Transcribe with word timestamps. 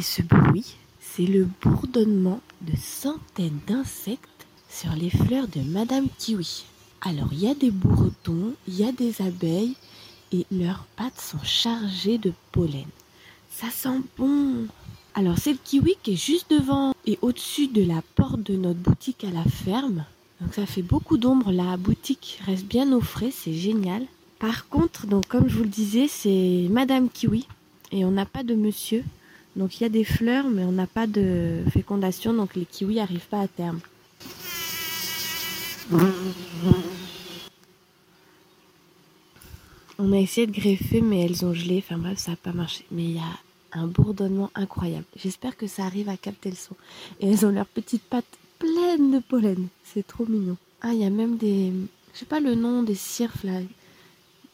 entendez 0.00 0.02
ce 0.02 0.22
bruit, 0.22 0.76
c'est 1.00 1.26
le 1.26 1.46
bourdonnement 1.62 2.40
de 2.62 2.72
centaines 2.76 3.58
d'insectes 3.66 4.46
sur 4.68 4.92
les 4.94 5.10
fleurs 5.10 5.48
de 5.48 5.60
Madame 5.60 6.06
Kiwi. 6.18 6.64
Alors 7.02 7.28
il 7.32 7.40
y 7.40 7.48
a 7.48 7.54
des 7.54 7.70
bourretons, 7.70 8.54
il 8.68 8.76
y 8.76 8.84
a 8.84 8.92
des 8.92 9.20
abeilles 9.20 9.74
et 10.32 10.46
leurs 10.50 10.84
pattes 10.96 11.20
sont 11.20 11.42
chargées 11.42 12.18
de 12.18 12.32
pollen. 12.52 12.86
Ça 13.50 13.68
sent 13.70 14.00
bon. 14.16 14.66
Alors 15.14 15.38
c'est 15.38 15.52
le 15.52 15.58
kiwi 15.62 15.96
qui 16.02 16.12
est 16.12 16.24
juste 16.24 16.50
devant 16.50 16.94
et 17.04 17.18
au-dessus 17.20 17.68
de 17.68 17.84
la 17.84 18.02
porte 18.14 18.42
de 18.42 18.56
notre 18.56 18.80
boutique 18.80 19.24
à 19.24 19.30
la 19.30 19.44
ferme. 19.44 20.04
Donc 20.40 20.54
ça 20.54 20.66
fait 20.66 20.82
beaucoup 20.82 21.18
d'ombre, 21.18 21.52
la 21.52 21.76
boutique 21.76 22.40
reste 22.46 22.66
bien 22.66 22.92
au 22.92 23.00
frais, 23.00 23.32
c'est 23.32 23.54
génial. 23.54 24.04
Par 24.38 24.68
contre, 24.68 25.06
donc 25.06 25.26
comme 25.26 25.48
je 25.48 25.56
vous 25.56 25.64
le 25.64 25.68
disais, 25.68 26.08
c'est 26.08 26.68
Madame 26.70 27.10
Kiwi 27.10 27.46
et 27.92 28.04
on 28.04 28.12
n'a 28.12 28.24
pas 28.26 28.44
de 28.44 28.54
monsieur. 28.54 29.04
Donc 29.60 29.78
il 29.78 29.82
y 29.82 29.86
a 29.86 29.90
des 29.90 30.04
fleurs 30.04 30.48
mais 30.48 30.64
on 30.64 30.72
n'a 30.72 30.86
pas 30.86 31.06
de 31.06 31.58
fécondation 31.70 32.32
donc 32.32 32.54
les 32.54 32.64
kiwis 32.64 32.94
n'arrivent 32.94 33.28
pas 33.28 33.40
à 33.40 33.46
terme. 33.46 33.78
On 39.98 40.12
a 40.14 40.16
essayé 40.16 40.46
de 40.46 40.52
greffer 40.52 41.02
mais 41.02 41.26
elles 41.26 41.44
ont 41.44 41.52
gelé, 41.52 41.84
enfin 41.84 41.98
bref 41.98 42.18
ça 42.18 42.30
n'a 42.30 42.36
pas 42.38 42.54
marché. 42.54 42.86
Mais 42.90 43.04
il 43.04 43.16
y 43.16 43.18
a 43.18 43.38
un 43.72 43.86
bourdonnement 43.86 44.50
incroyable. 44.54 45.04
J'espère 45.14 45.58
que 45.58 45.66
ça 45.66 45.84
arrive 45.84 46.08
à 46.08 46.16
capter 46.16 46.48
le 46.48 46.56
son. 46.56 46.74
Et 47.20 47.28
elles 47.28 47.44
ont 47.44 47.50
leurs 47.50 47.66
petites 47.66 48.04
pattes 48.04 48.24
pleines 48.58 49.12
de 49.12 49.18
pollen. 49.18 49.68
C'est 49.84 50.06
trop 50.06 50.24
mignon. 50.24 50.56
Ah, 50.80 50.94
il 50.94 51.00
y 51.00 51.04
a 51.04 51.10
même 51.10 51.36
des. 51.36 51.70
Je 52.14 52.20
sais 52.20 52.24
pas 52.24 52.40
le 52.40 52.54
nom 52.54 52.82
des 52.82 52.94
cirfes. 52.94 53.44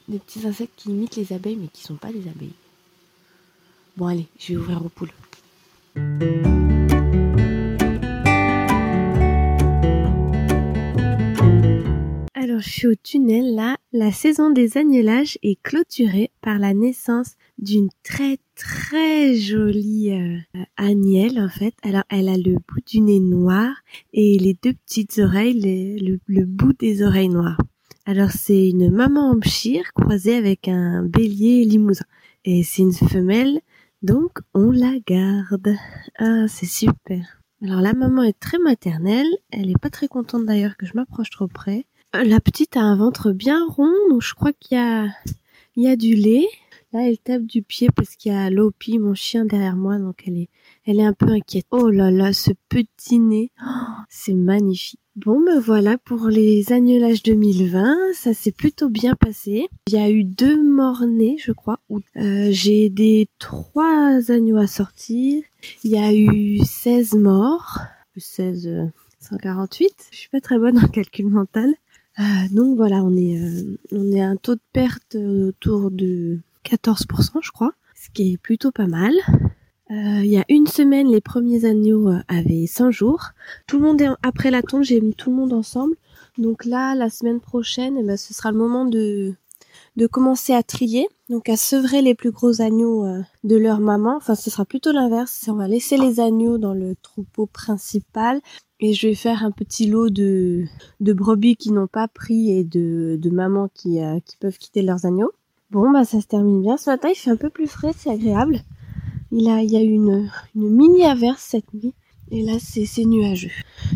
Des 0.08 0.18
petits 0.18 0.44
insectes 0.48 0.72
qui 0.76 0.90
imitent 0.90 1.14
les 1.14 1.32
abeilles 1.32 1.58
mais 1.60 1.68
qui 1.68 1.82
sont 1.82 1.94
pas 1.94 2.10
des 2.10 2.28
abeilles. 2.28 2.54
Bon, 3.96 4.08
allez, 4.08 4.26
je 4.38 4.52
vais 4.52 4.58
ouvrir 4.58 4.84
aux 4.84 4.90
poules. 4.90 5.08
Alors, 12.34 12.60
je 12.60 12.68
suis 12.68 12.86
au 12.88 12.94
tunnel 12.94 13.54
là. 13.54 13.78
La 13.94 14.12
saison 14.12 14.50
des 14.50 14.76
agnelages 14.76 15.38
est 15.42 15.58
clôturée 15.62 16.30
par 16.42 16.58
la 16.58 16.74
naissance 16.74 17.36
d'une 17.56 17.88
très 18.02 18.36
très 18.54 19.34
jolie 19.34 20.12
euh, 20.12 20.60
agnelle 20.76 21.40
en 21.40 21.48
fait. 21.48 21.72
Alors, 21.82 22.04
elle 22.10 22.28
a 22.28 22.36
le 22.36 22.52
bout 22.52 22.82
du 22.86 23.00
nez 23.00 23.20
noir 23.20 23.76
et 24.12 24.38
les 24.38 24.58
deux 24.62 24.74
petites 24.74 25.18
oreilles, 25.18 26.18
le, 26.28 26.44
bout 26.44 26.74
des 26.74 27.02
oreilles 27.02 27.30
noires. 27.30 27.62
Alors, 28.04 28.30
c'est 28.30 28.68
une 28.68 28.90
maman 28.90 29.30
hampshire 29.30 29.94
croisée 29.94 30.36
avec 30.36 30.68
un 30.68 31.02
bélier 31.02 31.64
limousin. 31.64 32.04
Et 32.44 32.62
c'est 32.62 32.82
une 32.82 32.92
femelle, 32.92 33.60
donc 34.06 34.38
on 34.54 34.70
la 34.70 34.94
garde. 35.04 35.74
Ah, 36.18 36.46
c'est 36.48 36.66
super. 36.66 37.42
Alors 37.62 37.80
la 37.80 37.92
maman 37.92 38.22
est 38.22 38.38
très 38.38 38.58
maternelle, 38.58 39.26
elle 39.50 39.70
est 39.70 39.78
pas 39.78 39.90
très 39.90 40.06
contente 40.06 40.46
d'ailleurs 40.46 40.76
que 40.76 40.86
je 40.86 40.92
m'approche 40.94 41.30
trop 41.30 41.48
près. 41.48 41.86
Euh, 42.14 42.22
la 42.22 42.38
petite 42.40 42.76
a 42.76 42.80
un 42.80 42.96
ventre 42.96 43.32
bien 43.32 43.66
rond, 43.66 43.92
donc 44.08 44.22
je 44.22 44.34
crois 44.34 44.52
qu'il 44.52 44.78
a, 44.78 45.08
y 45.74 45.88
a 45.88 45.96
du 45.96 46.14
lait. 46.14 46.46
Là, 46.92 47.08
elle 47.08 47.18
tape 47.18 47.42
du 47.42 47.62
pied 47.62 47.88
parce 47.94 48.14
qu'il 48.14 48.32
y 48.32 48.34
a 48.34 48.48
Lopi, 48.48 48.98
mon 49.00 49.14
chien, 49.14 49.44
derrière 49.44 49.76
moi, 49.76 49.98
donc 49.98 50.22
elle 50.26 50.38
est, 50.38 50.50
elle 50.86 51.00
est 51.00 51.04
un 51.04 51.12
peu 51.12 51.30
inquiète. 51.30 51.66
Oh 51.70 51.90
là 51.90 52.10
là, 52.10 52.32
ce 52.32 52.52
petit 52.68 53.18
nez, 53.18 53.50
oh, 53.60 53.70
c'est 54.08 54.34
magnifique. 54.34 55.00
Bon, 55.16 55.40
me 55.40 55.58
voilà 55.58 55.98
pour 55.98 56.28
les 56.28 56.72
agnelages 56.72 57.22
2020. 57.22 58.12
Ça 58.14 58.34
s'est 58.34 58.52
plutôt 58.52 58.88
bien 58.88 59.14
passé. 59.14 59.68
Il 59.88 59.94
y 59.94 59.98
a 59.98 60.10
eu 60.10 60.24
deux 60.24 60.62
morts-nés, 60.62 61.36
je 61.38 61.52
crois. 61.52 61.80
Euh, 62.16 62.48
j'ai 62.50 62.84
aidé 62.84 63.28
trois 63.38 64.30
agneaux 64.30 64.58
à 64.58 64.66
sortir. 64.66 65.42
Il 65.84 65.90
y 65.90 65.98
a 65.98 66.14
eu 66.14 66.58
16 66.58 67.14
morts. 67.14 67.80
16, 68.16 68.90
148. 69.20 69.94
Je 70.12 70.16
suis 70.16 70.28
pas 70.28 70.40
très 70.40 70.58
bonne 70.58 70.78
en 70.78 70.88
calcul 70.88 71.26
mental. 71.26 71.74
Euh, 72.18 72.22
donc 72.52 72.76
voilà, 72.76 73.02
on 73.02 73.16
est, 73.16 73.38
euh, 73.40 73.78
on 73.92 74.12
est 74.12 74.20
à 74.20 74.28
un 74.28 74.36
taux 74.36 74.54
de 74.54 74.60
perte 74.72 75.16
autour 75.16 75.90
de 75.90 76.38
14%, 76.64 77.38
je 77.42 77.50
crois, 77.50 77.72
ce 77.94 78.10
qui 78.10 78.32
est 78.32 78.38
plutôt 78.38 78.70
pas 78.70 78.86
mal. 78.86 79.12
Euh, 79.90 80.20
il 80.24 80.30
y 80.30 80.38
a 80.38 80.44
une 80.48 80.66
semaine, 80.66 81.08
les 81.08 81.20
premiers 81.20 81.64
agneaux 81.64 82.10
avaient 82.28 82.66
100 82.66 82.90
jours. 82.90 83.30
Tout 83.66 83.78
le 83.78 83.84
monde 83.84 84.00
est 84.00 84.08
après 84.22 84.50
la 84.50 84.62
tombe, 84.62 84.82
j'ai 84.82 85.00
mis 85.00 85.14
tout 85.14 85.30
le 85.30 85.36
monde 85.36 85.52
ensemble. 85.52 85.96
Donc 86.38 86.64
là, 86.64 86.94
la 86.94 87.08
semaine 87.08 87.40
prochaine, 87.40 87.96
eh 87.98 88.02
ben, 88.02 88.16
ce 88.16 88.34
sera 88.34 88.50
le 88.50 88.58
moment 88.58 88.84
de 88.84 89.34
de 89.96 90.06
commencer 90.06 90.52
à 90.52 90.62
trier, 90.62 91.08
donc 91.30 91.48
à 91.48 91.56
sevrer 91.56 92.02
les 92.02 92.14
plus 92.14 92.30
gros 92.30 92.60
agneaux 92.60 93.06
de 93.44 93.56
leur 93.56 93.80
maman. 93.80 94.16
Enfin, 94.16 94.34
ce 94.34 94.50
sera 94.50 94.64
plutôt 94.64 94.92
l'inverse. 94.92 95.46
On 95.48 95.54
va 95.54 95.68
laisser 95.68 95.96
les 95.96 96.20
agneaux 96.20 96.58
dans 96.58 96.74
le 96.74 96.94
troupeau 96.96 97.46
principal 97.46 98.40
et 98.80 98.92
je 98.92 99.08
vais 99.08 99.14
faire 99.14 99.44
un 99.44 99.50
petit 99.50 99.86
lot 99.86 100.10
de, 100.10 100.64
de 101.00 101.12
brebis 101.12 101.56
qui 101.56 101.72
n'ont 101.72 101.86
pas 101.86 102.08
pris 102.08 102.50
et 102.50 102.64
de, 102.64 103.18
de 103.20 103.30
mamans 103.30 103.68
qui, 103.72 104.02
euh, 104.02 104.20
qui 104.20 104.36
peuvent 104.36 104.58
quitter 104.58 104.82
leurs 104.82 105.06
agneaux. 105.06 105.32
Bon, 105.70 105.90
bah 105.90 106.04
ça 106.04 106.20
se 106.20 106.26
termine 106.26 106.62
bien. 106.62 106.76
Ce 106.76 106.90
matin, 106.90 107.08
il 107.08 107.16
fait 107.16 107.30
un 107.30 107.36
peu 107.36 107.50
plus 107.50 107.66
frais, 107.66 107.92
c'est 107.96 108.10
agréable. 108.10 108.60
Il, 109.38 109.44
y 109.44 109.76
a 109.76 109.82
eu 109.82 109.92
une, 109.92 110.30
une 110.54 110.70
mini 110.70 111.04
averse 111.04 111.42
cette 111.42 111.74
nuit. 111.74 111.92
Et 112.30 112.42
là, 112.42 112.54
c'est 112.58 113.04
nuageux. 113.04 113.50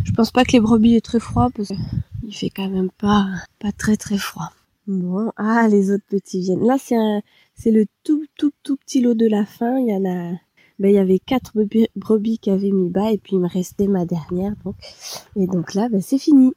Je 0.05 0.13
pense 0.13 0.31
pas 0.31 0.45
que 0.45 0.53
les 0.53 0.61
brebis 0.61 0.97
aient 0.97 1.01
très 1.01 1.19
froid 1.19 1.49
parce 1.57 1.69
qu'il 1.69 2.35
fait 2.35 2.51
quand 2.51 2.69
même 2.69 2.91
pas, 2.91 3.27
très 3.79 3.97
très 3.97 4.19
froid. 4.19 4.51
Bon, 4.87 5.33
ah, 5.37 5.67
les 5.69 5.91
autres 5.91 6.05
petits 6.09 6.41
viennent. 6.41 6.67
Là, 6.67 6.77
c'est 6.79 6.97
c'est 7.55 7.71
le 7.71 7.87
tout 8.05 8.27
tout 8.37 8.53
tout 8.63 8.77
petit 8.77 9.01
lot 9.01 9.15
de 9.15 9.27
la 9.27 9.47
fin. 9.47 9.79
Il 9.79 9.89
y 9.89 9.95
en 9.95 10.05
a 10.05 10.33
ben, 10.79 10.89
il 10.89 10.95
y 10.95 10.99
avait 10.99 11.19
quatre 11.19 11.53
brebis 11.97 12.39
qui 12.39 12.51
avaient 12.51 12.71
mis 12.71 12.89
bas 12.89 13.11
et 13.11 13.19
puis 13.19 13.37
il 13.37 13.41
me 13.41 13.49
restait 13.49 13.87
ma 13.87 14.05
dernière. 14.05 14.55
Donc. 14.65 14.77
Et 15.37 15.47
donc 15.47 15.75
là, 15.75 15.89
ben, 15.89 16.01
c'est 16.01 16.19
fini. 16.19 16.53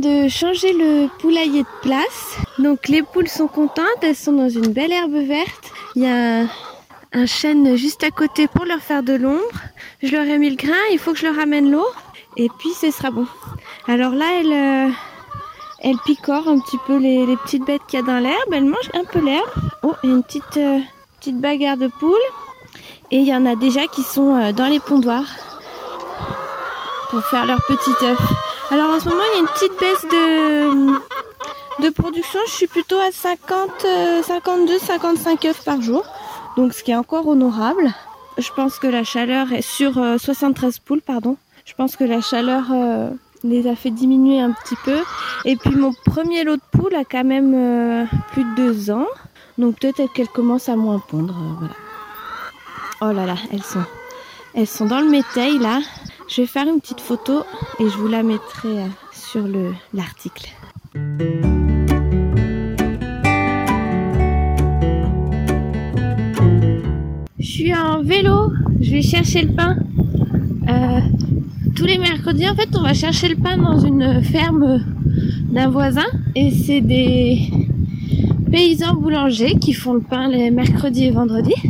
De 0.00 0.28
changer 0.28 0.72
le 0.72 1.08
poulailler 1.18 1.62
de 1.62 1.80
place. 1.82 2.36
Donc 2.58 2.88
les 2.88 3.02
poules 3.02 3.28
sont 3.28 3.48
contentes, 3.48 4.02
elles 4.02 4.16
sont 4.16 4.32
dans 4.32 4.48
une 4.48 4.72
belle 4.72 4.92
herbe 4.92 5.14
verte. 5.14 5.72
Il 5.94 6.02
y 6.02 6.06
a 6.06 6.46
un 7.12 7.26
chêne 7.26 7.76
juste 7.76 8.02
à 8.04 8.10
côté 8.10 8.48
pour 8.48 8.64
leur 8.64 8.80
faire 8.80 9.02
de 9.02 9.14
l'ombre. 9.14 9.60
Je 10.02 10.12
leur 10.12 10.24
ai 10.24 10.38
mis 10.38 10.50
le 10.50 10.56
grain, 10.56 10.82
il 10.92 10.98
faut 10.98 11.12
que 11.12 11.18
je 11.18 11.26
leur 11.26 11.36
ramène 11.36 11.70
l'eau. 11.70 11.86
Et 12.36 12.48
puis 12.58 12.70
ce 12.70 12.90
sera 12.90 13.10
bon. 13.10 13.26
Alors 13.86 14.12
là, 14.12 14.26
elle, 14.40 14.52
euh, 14.52 14.90
elle 15.80 15.96
picore 16.04 16.48
un 16.48 16.58
petit 16.60 16.78
peu 16.86 16.96
les, 16.96 17.36
petites 17.44 17.64
bêtes 17.64 17.82
qu'il 17.86 18.00
y 18.00 18.02
a 18.02 18.06
dans 18.06 18.18
l'herbe. 18.18 18.52
Elle 18.52 18.64
mange 18.64 18.90
un 18.94 19.04
peu 19.04 19.20
l'herbe. 19.20 19.50
Oh, 19.82 19.94
il 20.02 20.10
y 20.10 20.12
a 20.12 20.16
une 20.16 20.22
petite, 20.22 20.56
euh, 20.56 20.78
petite 21.18 21.40
bagarre 21.40 21.76
de 21.76 21.88
poules. 21.88 22.16
Et 23.10 23.18
il 23.18 23.26
y 23.26 23.34
en 23.34 23.44
a 23.44 23.56
déjà 23.56 23.86
qui 23.86 24.02
sont 24.02 24.36
euh, 24.36 24.52
dans 24.52 24.68
les 24.68 24.80
pondoirs 24.80 25.28
pour 27.10 27.22
faire 27.24 27.44
leur 27.44 27.60
petit 27.66 28.04
œuf. 28.04 28.49
Alors 28.70 28.90
en 28.90 29.00
ce 29.00 29.08
moment, 29.08 29.22
il 29.32 29.34
y 29.34 29.38
a 29.38 29.40
une 29.40 29.48
petite 29.48 29.80
baisse 29.80 30.02
de, 30.10 31.82
de 31.82 31.90
production. 31.90 32.38
Je 32.46 32.52
suis 32.52 32.66
plutôt 32.66 32.98
à 32.98 33.10
50, 33.10 33.70
52, 34.24 34.78
55 34.78 35.44
œufs 35.46 35.64
par 35.64 35.82
jour. 35.82 36.04
Donc 36.56 36.72
ce 36.72 36.82
qui 36.82 36.90
est 36.90 36.96
encore 36.96 37.26
honorable. 37.26 37.92
Je 38.38 38.50
pense 38.54 38.78
que 38.78 38.86
la 38.86 39.04
chaleur 39.04 39.52
est 39.52 39.62
sur 39.62 39.94
73 39.94 40.76
euh, 40.76 40.78
poules, 40.84 41.02
pardon. 41.02 41.36
Je 41.64 41.74
pense 41.74 41.96
que 41.96 42.04
la 42.04 42.20
chaleur 42.20 42.64
les 43.42 43.66
a 43.66 43.74
fait 43.74 43.90
diminuer 43.90 44.40
un 44.40 44.52
petit 44.52 44.76
peu. 44.84 44.98
Et 45.44 45.56
puis 45.56 45.74
mon 45.74 45.92
premier 46.04 46.44
lot 46.44 46.56
de 46.56 46.62
poules 46.70 46.94
a 46.94 47.04
quand 47.04 47.24
même 47.24 47.52
euh, 47.54 48.04
plus 48.32 48.44
de 48.44 48.54
deux 48.54 48.90
ans. 48.90 49.06
Donc 49.58 49.78
peut-être 49.78 50.12
qu'elles 50.12 50.28
commencent 50.28 50.68
à 50.68 50.76
moins 50.76 50.98
pondre. 50.98 51.34
Euh, 51.34 51.54
voilà. 51.58 51.74
Oh 53.02 53.12
là 53.12 53.26
là, 53.26 53.40
elles 53.52 53.62
sont, 53.62 53.84
elles 54.54 54.66
sont 54.66 54.86
dans 54.86 55.00
le 55.00 55.08
métail 55.08 55.58
là. 55.58 55.80
Je 56.30 56.42
vais 56.42 56.46
faire 56.46 56.68
une 56.68 56.80
petite 56.80 57.00
photo 57.00 57.42
et 57.80 57.88
je 57.88 57.98
vous 57.98 58.06
la 58.06 58.22
mettrai 58.22 58.68
euh, 58.68 58.86
sur 59.12 59.42
le 59.48 59.72
l'article. 59.92 60.48
Je 67.36 67.44
suis 67.44 67.74
en 67.74 68.00
vélo, 68.04 68.52
je 68.80 68.92
vais 68.92 69.02
chercher 69.02 69.42
le 69.42 69.54
pain. 69.54 69.76
Euh, 70.68 71.00
tous 71.74 71.84
les 71.84 71.98
mercredis, 71.98 72.48
en 72.48 72.54
fait, 72.54 72.68
on 72.76 72.82
va 72.82 72.94
chercher 72.94 73.26
le 73.26 73.36
pain 73.36 73.56
dans 73.56 73.80
une 73.80 74.22
ferme 74.22 74.84
d'un 75.50 75.68
voisin 75.68 76.06
et 76.36 76.52
c'est 76.52 76.80
des 76.80 77.50
paysans 78.52 78.94
boulangers 78.94 79.56
qui 79.58 79.72
font 79.72 79.94
le 79.94 80.00
pain 80.00 80.28
les 80.28 80.52
mercredis 80.52 81.06
et 81.06 81.10
vendredis. 81.10 81.60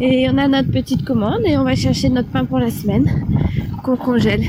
Et 0.00 0.30
on 0.30 0.38
a 0.38 0.48
notre 0.48 0.70
petite 0.70 1.04
commande 1.04 1.42
et 1.44 1.58
on 1.58 1.64
va 1.64 1.74
chercher 1.74 2.08
notre 2.08 2.30
pain 2.30 2.46
pour 2.46 2.58
la 2.58 2.70
semaine 2.70 3.25
congèle. 3.94 4.42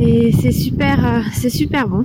Et 0.00 0.32
c'est 0.32 0.52
super, 0.52 1.04
euh, 1.04 1.20
c'est 1.34 1.50
super 1.50 1.86
bon. 1.86 2.04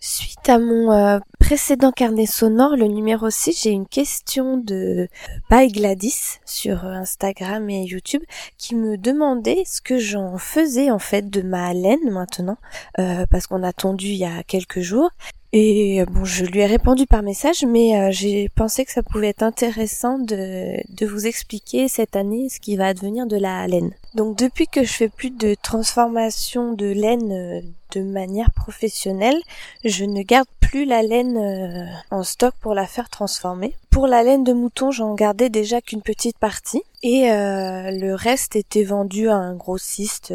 Suite 0.00 0.48
à 0.48 0.58
mon 0.58 0.90
euh, 0.90 1.18
précédent 1.38 1.92
carnet 1.92 2.26
sonore, 2.26 2.76
le 2.76 2.86
numéro 2.86 3.30
6, 3.30 3.62
j'ai 3.62 3.70
une 3.70 3.86
question 3.86 4.58
de 4.58 5.08
By 5.50 5.68
Gladys 5.68 6.40
sur 6.44 6.84
Instagram 6.84 7.70
et 7.70 7.84
YouTube 7.84 8.22
qui 8.58 8.74
me 8.74 8.98
demandait 8.98 9.62
ce 9.64 9.80
que 9.80 9.98
j'en 9.98 10.36
faisais 10.36 10.90
en 10.90 10.98
fait 10.98 11.30
de 11.30 11.40
ma 11.40 11.72
laine 11.72 12.10
maintenant, 12.10 12.58
euh, 12.98 13.24
parce 13.30 13.46
qu'on 13.46 13.62
a 13.62 13.72
tondu 13.72 14.08
il 14.08 14.16
y 14.16 14.26
a 14.26 14.42
quelques 14.42 14.80
jours. 14.80 15.10
Et 15.52 16.04
bon, 16.10 16.24
je 16.24 16.44
lui 16.44 16.60
ai 16.60 16.66
répondu 16.66 17.06
par 17.06 17.22
message, 17.22 17.64
mais 17.66 17.98
euh, 17.98 18.08
j'ai 18.10 18.50
pensé 18.50 18.84
que 18.84 18.92
ça 18.92 19.02
pouvait 19.02 19.28
être 19.28 19.42
intéressant 19.42 20.18
de, 20.18 20.76
de 20.94 21.06
vous 21.06 21.26
expliquer 21.26 21.88
cette 21.88 22.16
année 22.16 22.48
ce 22.50 22.60
qui 22.60 22.76
va 22.76 22.88
advenir 22.88 23.26
de 23.26 23.36
la 23.36 23.66
laine. 23.66 23.92
Donc 24.14 24.36
depuis 24.36 24.66
que 24.66 24.84
je 24.84 24.92
fais 24.92 25.08
plus 25.08 25.30
de 25.30 25.54
transformation 25.54 26.72
de 26.72 26.86
laine 26.86 27.32
euh, 27.32 27.60
de 27.94 28.02
manière 28.02 28.50
professionnelle, 28.52 29.38
je 29.84 30.04
ne 30.04 30.22
garde 30.22 30.48
plus 30.60 30.86
la 30.86 31.02
laine 31.02 31.36
euh, 31.36 31.86
en 32.10 32.22
stock 32.22 32.54
pour 32.60 32.74
la 32.74 32.86
faire 32.86 33.10
transformer. 33.10 33.74
Pour 33.90 34.06
la 34.06 34.22
laine 34.22 34.44
de 34.44 34.52
mouton, 34.52 34.90
j'en 34.90 35.14
gardais 35.14 35.50
déjà 35.50 35.80
qu'une 35.80 36.02
petite 36.02 36.38
partie 36.38 36.82
et 37.02 37.30
euh, 37.30 37.90
le 37.90 38.14
reste 38.14 38.56
était 38.56 38.84
vendu 38.84 39.28
à 39.28 39.36
un 39.36 39.54
grossiste, 39.54 40.32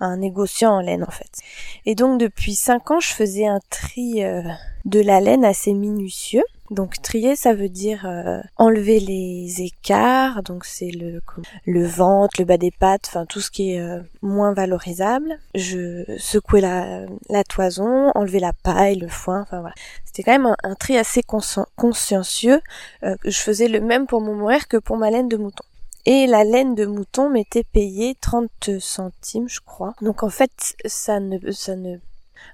à 0.00 0.04
un 0.04 0.16
négociant 0.18 0.72
en 0.72 0.80
laine 0.80 1.02
en 1.02 1.10
fait. 1.10 1.30
Et 1.84 1.94
donc 1.94 2.20
depuis 2.20 2.54
5 2.54 2.90
ans, 2.92 3.00
je 3.00 3.12
faisais 3.12 3.46
un 3.46 3.60
tri 3.70 4.22
de 4.84 5.00
la 5.00 5.20
laine 5.20 5.44
assez 5.44 5.72
minutieux 5.72 6.44
donc 6.70 7.00
trier, 7.00 7.36
ça 7.36 7.54
veut 7.54 7.68
dire 7.68 8.06
euh, 8.06 8.40
enlever 8.56 8.98
les 8.98 9.62
écarts, 9.62 10.42
donc 10.42 10.64
c'est 10.64 10.90
le 10.90 11.20
le 11.64 11.86
ventre, 11.86 12.34
le 12.38 12.44
bas 12.44 12.56
des 12.56 12.70
pattes, 12.70 13.04
enfin 13.06 13.26
tout 13.26 13.40
ce 13.40 13.50
qui 13.50 13.72
est 13.72 13.80
euh, 13.80 14.00
moins 14.22 14.52
valorisable. 14.52 15.38
Je 15.54 16.04
secouais 16.18 16.60
la, 16.60 17.06
la 17.28 17.44
toison, 17.44 18.10
enlever 18.14 18.40
la 18.40 18.52
paille, 18.52 18.96
le 18.96 19.08
foin, 19.08 19.42
enfin 19.42 19.60
voilà. 19.60 19.74
C'était 20.04 20.22
quand 20.22 20.32
même 20.32 20.54
un, 20.62 20.74
tri 20.74 20.96
assez 20.96 21.22
consciencieux. 21.76 22.60
Euh, 23.04 23.16
je 23.24 23.38
faisais 23.38 23.68
le 23.68 23.80
même 23.80 24.06
pour 24.06 24.20
mon 24.20 24.34
mohair 24.34 24.66
que 24.66 24.76
pour 24.76 24.96
ma 24.96 25.10
laine 25.10 25.28
de 25.28 25.36
mouton. 25.36 25.64
Et 26.04 26.26
la 26.26 26.44
laine 26.44 26.74
de 26.74 26.86
mouton 26.86 27.30
m'était 27.30 27.64
payée 27.64 28.16
30 28.20 28.78
centimes, 28.80 29.48
je 29.48 29.60
crois. 29.60 29.94
Donc 30.02 30.22
en 30.22 30.30
fait, 30.30 30.76
ça 30.84 31.20
ne 31.20 31.50
ça 31.52 31.76
ne 31.76 31.98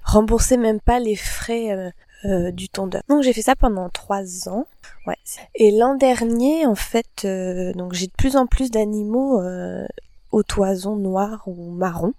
remboursait 0.03 0.57
même 0.57 0.79
pas 0.79 0.99
les 0.99 1.15
frais 1.15 1.93
euh, 2.25 2.51
du 2.51 2.69
tondeur. 2.69 3.01
Donc 3.09 3.21
j'ai 3.21 3.33
fait 3.33 3.41
ça 3.41 3.55
pendant 3.55 3.89
trois 3.89 4.47
ans. 4.47 4.65
Ouais. 5.07 5.17
Et 5.55 5.71
l'an 5.71 5.95
dernier, 5.95 6.65
en 6.65 6.75
fait, 6.75 7.25
euh, 7.25 7.73
donc 7.73 7.93
j'ai 7.93 8.07
de 8.07 8.13
plus 8.17 8.37
en 8.37 8.47
plus 8.47 8.71
d'animaux 8.71 9.41
euh, 9.41 9.85
aux 10.31 10.43
toisons 10.43 10.95
noires 10.95 11.43
ou 11.47 11.71
marron. 11.71 12.13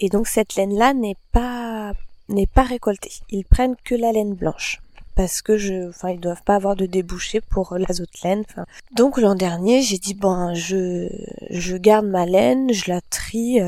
Et 0.00 0.08
donc 0.08 0.26
cette 0.26 0.56
laine-là 0.56 0.92
n'est 0.92 1.16
pas 1.30 1.92
n'est 2.28 2.48
pas 2.48 2.64
récoltée. 2.64 3.12
Ils 3.30 3.44
prennent 3.44 3.76
que 3.84 3.94
la 3.94 4.10
laine 4.10 4.34
blanche 4.34 4.80
parce 5.14 5.40
que 5.42 5.56
je, 5.56 5.88
enfin, 5.88 6.10
ils 6.10 6.20
doivent 6.20 6.44
pas 6.44 6.54
avoir 6.54 6.76
de 6.76 6.86
débouché 6.86 7.40
pour 7.40 7.76
l'azote 7.76 8.22
laine. 8.22 8.44
Enfin, 8.48 8.66
donc 8.94 9.18
l'an 9.18 9.34
dernier, 9.34 9.82
j'ai 9.82 9.98
dit 9.98 10.14
bon, 10.14 10.54
je, 10.54 11.08
je 11.50 11.76
garde 11.76 12.06
ma 12.06 12.26
laine, 12.26 12.72
je 12.72 12.90
la 12.90 13.00
trie 13.00 13.60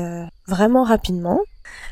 vraiment 0.47 0.83
rapidement. 0.83 1.39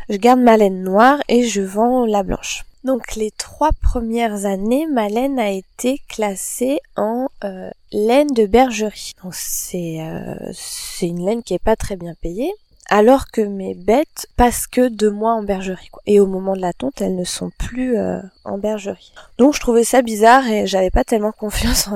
Je 0.10 0.18
garde 0.18 0.42
ma 0.42 0.58
laine 0.58 0.84
noire 0.84 1.20
et 1.30 1.44
je 1.46 1.62
vends 1.62 2.06
la 2.06 2.24
blanche. 2.24 2.66
Donc 2.84 3.16
les 3.16 3.32
trois 3.32 3.72
premières 3.82 4.46
années, 4.46 4.88
ma 4.88 5.10
laine 5.10 5.38
a 5.38 5.52
été 5.52 6.02
classée 6.08 6.80
en 6.96 7.28
euh, 7.44 7.70
laine 7.92 8.32
de 8.34 8.46
bergerie. 8.46 9.14
Donc 9.24 9.34
c'est 9.36 10.00
euh, 10.00 10.54
une 11.02 11.26
laine 11.26 11.44
qui 11.44 11.54
est 11.54 11.64
pas 11.64 11.76
très 11.76 11.98
bien 11.98 12.14
payée 12.22 12.54
alors 12.90 13.28
que 13.32 13.42
mes 13.42 13.76
bêtes 13.76 14.28
passent 14.36 14.68
que 14.68 14.90
deux 14.90 15.12
mois 15.12 15.34
en 15.34 15.44
bergerie. 15.44 15.90
Quoi. 15.92 16.02
Et 16.08 16.20
au 16.20 16.26
moment 16.26 16.56
de 16.56 16.62
la 16.62 16.74
tonte, 16.74 17.02
elles 17.02 17.16
ne 17.16 17.24
sont 17.24 17.52
plus 17.58 17.98
euh, 17.98 18.20
en 18.44 18.58
bergerie. 18.58 19.14
Donc 19.38 19.54
je 19.54 19.60
trouvais 19.60 19.84
ça 19.84 20.02
bizarre 20.02 20.48
et 20.48 20.66
j'avais 20.66 20.90
pas 20.90 21.04
tellement 21.04 21.32
confiance 21.40 21.90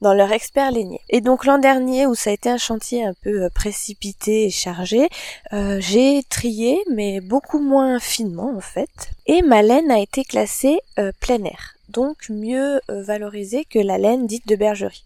dans 0.00 0.14
leur 0.14 0.32
expert 0.32 0.70
lainier. 0.70 1.00
Et 1.10 1.20
donc 1.20 1.44
l'an 1.44 1.58
dernier, 1.58 2.06
où 2.06 2.14
ça 2.14 2.30
a 2.30 2.32
été 2.32 2.48
un 2.48 2.56
chantier 2.56 3.04
un 3.04 3.14
peu 3.22 3.44
euh, 3.44 3.48
précipité 3.50 4.46
et 4.46 4.50
chargé, 4.50 5.08
euh, 5.52 5.78
j'ai 5.80 6.22
trié, 6.28 6.82
mais 6.90 7.20
beaucoup 7.20 7.60
moins 7.60 8.00
finement 8.00 8.54
en 8.56 8.60
fait. 8.60 9.10
Et 9.26 9.42
ma 9.42 9.62
laine 9.62 9.90
a 9.90 10.00
été 10.00 10.24
classée 10.24 10.80
plein 11.20 11.44
air, 11.44 11.76
donc 11.90 12.28
mieux 12.30 12.80
valorisée 12.88 13.64
que 13.64 13.78
la 13.78 13.98
laine 13.98 14.26
dite 14.26 14.48
de 14.48 14.56
bergerie. 14.56 15.04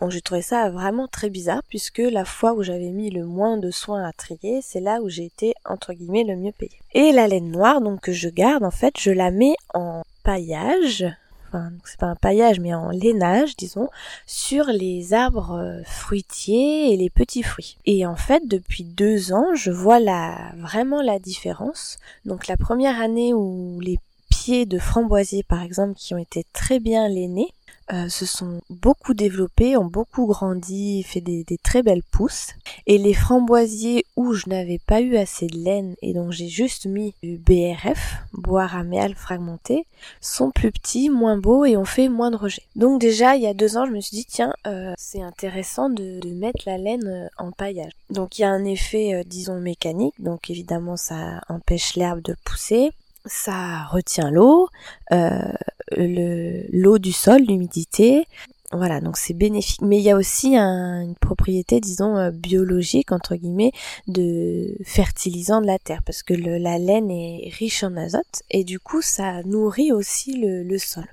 Donc 0.00 0.10
j'ai 0.10 0.20
trouvé 0.20 0.42
ça 0.42 0.70
vraiment 0.70 1.06
très 1.06 1.30
bizarre 1.30 1.62
puisque 1.68 1.98
la 1.98 2.24
fois 2.24 2.54
où 2.54 2.62
j'avais 2.62 2.90
mis 2.90 3.10
le 3.10 3.24
moins 3.24 3.56
de 3.56 3.70
soins 3.70 4.04
à 4.04 4.12
trier, 4.12 4.60
c'est 4.62 4.80
là 4.80 5.00
où 5.02 5.08
j'ai 5.08 5.24
été 5.24 5.54
entre 5.64 5.92
guillemets 5.92 6.24
le 6.24 6.36
mieux 6.36 6.52
payé. 6.52 6.72
Et 6.94 7.12
la 7.12 7.28
laine 7.28 7.50
noire 7.50 7.80
donc 7.80 8.00
que 8.00 8.12
je 8.12 8.28
garde 8.28 8.64
en 8.64 8.70
fait, 8.70 8.94
je 8.98 9.10
la 9.10 9.30
mets 9.30 9.54
en 9.74 10.02
paillage. 10.24 11.06
Enfin 11.48 11.70
c'est 11.84 12.00
pas 12.00 12.06
un 12.06 12.16
paillage 12.16 12.60
mais 12.60 12.72
en 12.72 12.88
lainage 12.88 13.56
disons 13.56 13.90
sur 14.26 14.64
les 14.66 15.12
arbres 15.12 15.58
euh, 15.58 15.82
fruitiers 15.84 16.92
et 16.92 16.96
les 16.96 17.10
petits 17.10 17.42
fruits. 17.42 17.76
Et 17.84 18.06
en 18.06 18.16
fait 18.16 18.48
depuis 18.48 18.84
deux 18.84 19.32
ans 19.32 19.54
je 19.54 19.70
vois 19.70 20.00
la 20.00 20.52
vraiment 20.56 21.02
la 21.02 21.18
différence. 21.18 21.98
Donc 22.24 22.46
la 22.46 22.56
première 22.56 23.00
année 23.00 23.34
où 23.34 23.78
les 23.80 23.98
pieds 24.30 24.64
de 24.64 24.78
framboisier 24.78 25.42
par 25.42 25.62
exemple 25.62 25.94
qui 25.94 26.14
ont 26.14 26.18
été 26.18 26.46
très 26.54 26.80
bien 26.80 27.06
lainés 27.06 27.52
euh, 27.92 28.08
se 28.08 28.24
sont 28.24 28.60
beaucoup 28.70 29.12
développés, 29.12 29.76
ont 29.76 29.84
beaucoup 29.84 30.26
grandi, 30.26 31.02
fait 31.02 31.20
des, 31.20 31.44
très 31.62 31.82
belles 31.82 32.02
pousses. 32.02 32.52
Et 32.86 32.96
les 32.96 33.12
framboisiers 33.12 34.06
où 34.16 34.32
je 34.32 34.48
n'avais 34.48 34.78
pas 34.78 35.00
eu 35.00 35.16
assez 35.16 35.46
de 35.46 35.58
laine 35.58 35.94
et 36.00 36.14
donc 36.14 36.32
j'ai 36.32 36.48
juste 36.48 36.86
mis 36.86 37.14
du 37.22 37.36
BRF, 37.36 38.14
bois 38.32 38.66
raméal 38.66 39.14
fragmenté, 39.14 39.86
sont 40.20 40.50
plus 40.50 40.72
petits, 40.72 41.10
moins 41.10 41.36
beaux 41.36 41.64
et 41.64 41.76
ont 41.76 41.84
fait 41.84 42.08
moins 42.08 42.30
de 42.30 42.36
rejets. 42.36 42.62
Donc 42.76 43.00
déjà 43.00 43.36
il 43.36 43.42
y 43.42 43.46
a 43.46 43.54
deux 43.54 43.76
ans 43.76 43.84
je 43.86 43.92
me 43.92 44.00
suis 44.00 44.16
dit 44.16 44.26
tiens 44.26 44.54
euh, 44.66 44.94
c'est 44.96 45.22
intéressant 45.22 45.90
de, 45.90 46.20
mettre 46.32 46.62
la 46.66 46.78
laine 46.78 47.06
euh, 47.06 47.28
en 47.36 47.52
paillage. 47.52 47.92
Donc 48.10 48.38
il 48.38 48.42
y 48.42 48.44
a 48.44 48.50
un 48.50 48.64
effet 48.64 49.22
disons 49.26 49.60
mécanique, 49.60 50.14
donc 50.18 50.50
évidemment 50.50 50.96
ça 50.96 51.40
empêche 51.48 51.94
l'herbe 51.96 52.22
de 52.22 52.34
pousser 52.44 52.90
ça 53.26 53.84
retient 53.84 54.30
l'eau, 54.30 54.68
euh, 55.12 55.52
l'eau 55.96 56.98
du 56.98 57.12
sol, 57.12 57.42
l'humidité. 57.42 58.26
Voilà, 58.72 59.00
donc 59.00 59.18
c'est 59.18 59.34
bénéfique. 59.34 59.82
Mais 59.82 59.98
il 59.98 60.02
y 60.02 60.10
a 60.10 60.16
aussi 60.16 60.56
une 60.56 61.14
propriété, 61.20 61.78
disons, 61.78 62.16
euh, 62.16 62.30
biologique, 62.30 63.12
entre 63.12 63.36
guillemets, 63.36 63.72
de 64.08 64.74
fertilisant 64.84 65.60
de 65.60 65.66
la 65.66 65.78
terre, 65.78 66.02
parce 66.04 66.22
que 66.22 66.32
la 66.32 66.78
laine 66.78 67.10
est 67.10 67.52
riche 67.58 67.84
en 67.84 67.96
azote, 67.96 68.42
et 68.50 68.64
du 68.64 68.80
coup, 68.80 69.02
ça 69.02 69.42
nourrit 69.42 69.92
aussi 69.92 70.40
le, 70.40 70.78
sol. 70.78 71.04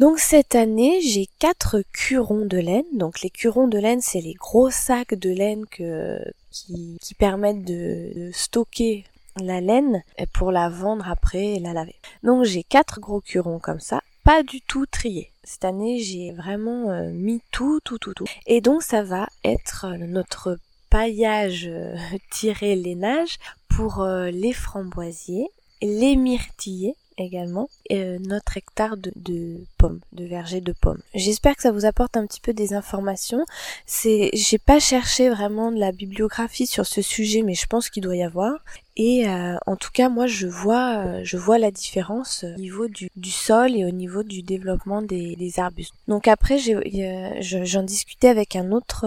Donc 0.00 0.18
cette 0.18 0.54
année, 0.54 1.00
j'ai 1.02 1.28
quatre 1.38 1.82
curons 1.92 2.46
de 2.46 2.58
laine. 2.58 2.84
Donc 2.94 3.20
les 3.20 3.30
curons 3.30 3.68
de 3.68 3.78
laine, 3.78 4.00
c'est 4.00 4.20
les 4.20 4.34
gros 4.34 4.70
sacs 4.70 5.14
de 5.14 5.30
laine 5.30 5.66
que, 5.66 6.18
qui, 6.50 6.98
permettent 7.18 7.64
de 7.64 8.30
stocker 8.32 9.04
la 9.36 9.60
laine 9.60 10.02
pour 10.32 10.52
la 10.52 10.68
vendre 10.68 11.08
après 11.08 11.54
et 11.54 11.60
la 11.60 11.72
laver. 11.72 11.96
Donc 12.22 12.44
j'ai 12.44 12.62
quatre 12.62 13.00
gros 13.00 13.20
curons 13.20 13.58
comme 13.58 13.80
ça, 13.80 14.00
pas 14.24 14.42
du 14.42 14.60
tout 14.60 14.86
triés. 14.86 15.32
Cette 15.44 15.64
année 15.64 15.98
j'ai 15.98 16.32
vraiment 16.32 16.90
euh, 16.90 17.10
mis 17.10 17.42
tout, 17.50 17.80
tout, 17.84 17.98
tout, 17.98 18.14
tout. 18.14 18.26
Et 18.46 18.60
donc 18.60 18.82
ça 18.82 19.02
va 19.02 19.28
être 19.44 19.86
notre 19.98 20.58
paillage 20.90 21.66
euh, 21.66 21.96
tiré 22.30 22.76
lainage 22.76 23.38
pour 23.68 24.02
euh, 24.02 24.30
les 24.30 24.52
framboisiers, 24.52 25.48
les 25.80 26.16
myrtillers 26.16 26.96
également 27.20 27.68
euh, 27.92 28.18
notre 28.20 28.56
hectare 28.56 28.96
de, 28.96 29.12
de, 29.16 29.58
pommes, 29.78 30.00
de 30.12 30.24
vergers 30.24 30.60
de 30.60 30.72
pommes. 30.72 31.00
J'espère 31.14 31.56
que 31.56 31.62
ça 31.62 31.72
vous 31.72 31.84
apporte 31.84 32.16
un 32.16 32.26
petit 32.26 32.40
peu 32.40 32.52
des 32.52 32.74
informations. 32.74 33.44
C'est, 33.86 34.30
j'ai 34.32 34.58
pas 34.58 34.80
cherché 34.80 35.28
vraiment 35.28 35.70
de 35.70 35.78
la 35.78 35.92
bibliographie 35.92 36.66
sur 36.66 36.86
ce 36.86 37.02
sujet, 37.02 37.42
mais 37.42 37.54
je 37.54 37.66
pense 37.66 37.90
qu'il 37.90 38.02
doit 38.02 38.16
y 38.16 38.22
avoir. 38.22 38.58
Et 39.02 39.26
euh, 39.26 39.56
en 39.64 39.76
tout 39.76 39.90
cas, 39.90 40.10
moi, 40.10 40.26
je 40.26 40.46
vois, 40.46 40.98
euh, 40.98 41.20
je 41.24 41.38
vois 41.38 41.56
la 41.56 41.70
différence 41.70 42.44
au 42.44 42.60
niveau 42.60 42.86
du, 42.86 43.08
du 43.16 43.30
sol 43.30 43.74
et 43.74 43.86
au 43.86 43.90
niveau 43.90 44.22
du 44.22 44.42
développement 44.42 45.00
des, 45.00 45.36
des 45.36 45.58
arbustes. 45.58 45.94
Donc 46.06 46.28
après, 46.28 46.58
j'en 46.58 47.82
discutais 47.82 48.28
avec 48.28 48.56
un 48.56 48.72
autre 48.72 49.06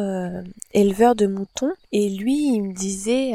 éleveur 0.74 1.14
de 1.14 1.28
moutons 1.28 1.74
et 1.92 2.10
lui, 2.10 2.56
il 2.56 2.62
me 2.64 2.74
disait 2.74 3.34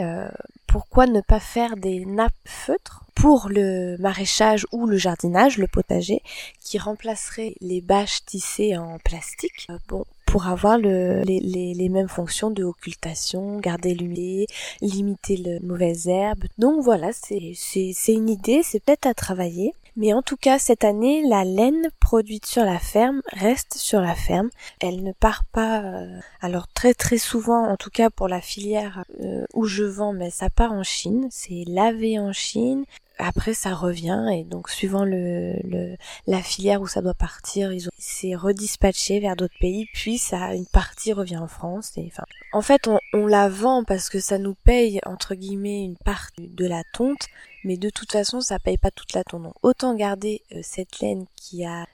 pourquoi 0.67 1.07
ne 1.07 1.21
pas 1.21 1.39
faire 1.39 1.77
des 1.77 2.05
nappes 2.05 2.33
feutres 2.45 3.05
pour 3.19 3.49
le 3.49 3.97
maraîchage 3.99 4.65
ou 4.71 4.87
le 4.87 4.97
jardinage, 4.97 5.59
le 5.59 5.67
potager, 5.67 6.23
qui 6.61 6.79
remplacerait 6.79 7.55
les 7.61 7.81
bâches 7.81 8.25
tissées 8.25 8.77
en 8.77 8.99
plastique. 8.99 9.67
Euh, 9.71 9.79
bon, 9.89 10.05
pour 10.29 10.47
avoir 10.47 10.77
le, 10.77 11.23
les, 11.23 11.41
les, 11.41 11.89
mêmes 11.89 12.09
fonctions 12.09 12.51
de 12.51 12.63
occultation, 12.63 13.59
garder 13.61 13.95
l'humidité, 13.95 14.47
limiter 14.83 15.37
les 15.37 15.61
mauvaises 15.61 16.07
herbes. 16.07 16.45
Donc 16.59 16.83
voilà, 16.85 17.11
c'est 17.13 18.13
une 18.13 18.29
idée, 18.29 18.61
c'est 18.63 18.81
peut-être 18.81 19.07
à 19.07 19.15
travailler. 19.15 19.73
Mais 19.97 20.13
en 20.13 20.23
tout 20.23 20.37
cas, 20.37 20.59
cette 20.59 20.85
année, 20.85 21.27
la 21.27 21.45
laine 21.45 21.89
produite 21.99 22.47
sur 22.47 22.65
la 22.65 22.79
ferme 22.79 23.21
reste 23.33 23.75
sur 23.79 24.01
la 24.01 24.15
ferme. 24.15 24.51
Elle 24.81 25.03
ne 25.03 25.13
part 25.13 25.45
pas. 25.47 25.83
Euh, 25.83 26.21
alors 26.41 26.69
très 26.69 26.95
très 26.95 27.19
souvent, 27.19 27.67
en 27.67 27.77
tout 27.77 27.91
cas 27.91 28.11
pour 28.11 28.29
la 28.29 28.41
filière 28.41 29.05
euh, 29.21 29.45
où 29.55 29.65
je 29.65 29.83
vends, 29.83 30.13
mais 30.13 30.31
ça 30.31 30.51
part 30.51 30.73
en 30.73 30.85
Chine. 30.85 31.27
C'est 31.31 31.65
lavé 31.67 32.19
en 32.21 32.33
Chine, 32.33 32.85
après 33.19 33.55
ça 33.55 33.75
revient 33.75 34.27
et 34.33 34.45
donc 34.45 34.71
suivant 34.71 35.05
le, 35.05 35.55
le 35.65 35.97
la 36.27 36.43
filière 36.43 36.81
où 36.81 36.87
ça 36.87 37.03
doit 37.03 37.15
partir, 37.15 37.73
ils 37.73 37.89
ont 37.89 37.93
c'est 37.99 38.35
redispatché 38.35 39.21
vers 39.21 39.37
d'autres 39.37 39.59
pays, 39.61 39.87
puis 39.93 40.19
ça 40.19 40.55
une 40.55 40.67
partie 40.67 41.13
revient 41.13 41.39
en 41.39 41.49
France 41.49 41.93
et 41.97 42.07
enfin 42.07 42.25
en 42.53 42.63
fait 42.63 42.89
on, 42.89 42.99
on 43.13 43.27
la 43.27 43.49
vend 43.49 43.85
parce 43.85 44.09
que 44.09 44.21
ça 44.21 44.39
nous 44.39 44.55
paye 44.55 45.01
entre 45.05 45.35
guillemets 45.35 45.85
une 45.85 45.97
partie 45.97 46.49
de 46.49 46.67
la 46.67 46.83
tonte, 46.93 47.27
mais 47.65 47.77
de 47.77 47.91
toute 47.91 48.13
façon 48.13 48.41
ça 48.41 48.59
paye 48.59 48.79
pas 48.79 48.91
toute 48.91 49.13
la 49.15 49.25
tonte. 49.25 49.43
Donc 49.43 49.55
autant 49.63 49.95
garder 49.95 50.43
euh, 50.53 50.61
cette 50.63 51.01
laine 51.01 51.27
qui 51.37 51.65
a 51.65 51.87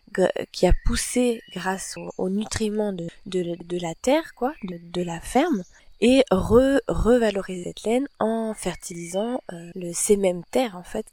qui 0.52 0.66
a 0.66 0.72
poussé 0.84 1.42
grâce 1.52 1.96
aux, 2.18 2.30
nutriments 2.30 2.92
de, 2.92 3.08
de, 3.26 3.56
de 3.64 3.78
la 3.80 3.94
terre 3.96 4.34
quoi, 4.36 4.52
de, 4.62 4.78
de 4.80 5.02
la 5.02 5.20
ferme 5.20 5.64
et 6.04 6.22
re 6.30 6.80
revaloriser 6.86 7.64
cette 7.64 7.82
laine 7.84 8.06
en 8.20 8.52
fertilisant 8.52 9.40
euh, 9.54 9.70
le 9.74 9.90
ces 9.94 10.18
mêmes 10.18 10.42
terres 10.50 10.76
en 10.76 10.82
fait. 10.82 11.06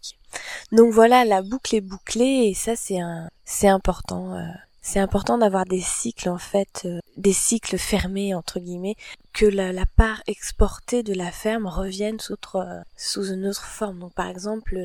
Donc 0.74 0.92
voilà, 0.92 1.24
la 1.24 1.42
boucle 1.42 1.78
est 1.78 1.82
bouclée 1.82 2.50
et 2.50 2.54
ça 2.54 2.76
c'est 2.76 3.00
un 3.00 3.30
c'est 3.46 3.70
important. 3.70 4.36
Euh, 4.36 4.44
c'est 4.82 5.00
important 5.00 5.38
d'avoir 5.38 5.64
des 5.64 5.80
cycles 5.80 6.28
en 6.28 6.40
fait, 6.40 6.82
euh, 6.86 7.00
des 7.16 7.32
cycles 7.32 7.78
fermés 7.78 8.36
entre 8.36 8.60
guillemets, 8.60 8.96
que 9.32 9.46
la, 9.46 9.72
la, 9.72 9.86
part 9.86 10.24
exportée 10.28 11.04
de 11.04 11.14
la 11.14 11.32
ferme 11.32 11.68
revienne 11.68 12.20
sous, 12.20 12.34
autre, 12.34 12.84
sous 12.98 13.32
une 13.32 13.48
autre 13.48 13.64
forme. 13.64 14.00
Donc 14.00 14.14
par 14.14 14.28
exemple, 14.28 14.76